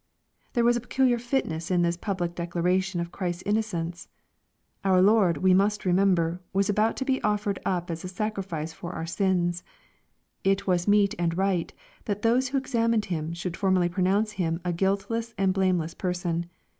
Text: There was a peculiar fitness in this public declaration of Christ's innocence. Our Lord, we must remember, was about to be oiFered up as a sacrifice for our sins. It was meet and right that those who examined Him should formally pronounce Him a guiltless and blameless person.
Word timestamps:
There 0.53 0.63
was 0.63 0.75
a 0.75 0.79
peculiar 0.81 1.19
fitness 1.19 1.69
in 1.69 1.83
this 1.83 1.95
public 1.95 2.33
declaration 2.33 2.99
of 2.99 3.11
Christ's 3.11 3.43
innocence. 3.45 4.07
Our 4.83 4.99
Lord, 4.99 5.37
we 5.37 5.53
must 5.53 5.85
remember, 5.85 6.41
was 6.53 6.71
about 6.71 6.97
to 6.97 7.05
be 7.05 7.19
oiFered 7.19 7.59
up 7.67 7.91
as 7.91 8.03
a 8.03 8.07
sacrifice 8.07 8.73
for 8.73 8.93
our 8.93 9.05
sins. 9.05 9.61
It 10.43 10.65
was 10.65 10.87
meet 10.87 11.13
and 11.19 11.37
right 11.37 11.71
that 12.05 12.23
those 12.23 12.47
who 12.47 12.57
examined 12.57 13.05
Him 13.13 13.33
should 13.35 13.55
formally 13.55 13.89
pronounce 13.89 14.31
Him 14.31 14.59
a 14.65 14.73
guiltless 14.73 15.35
and 15.37 15.53
blameless 15.53 15.93
person. 15.93 16.47